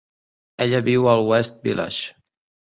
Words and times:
Ella 0.65 0.79
viu 0.87 1.05
al 1.13 1.23
West 1.29 1.63
Village. 1.71 2.11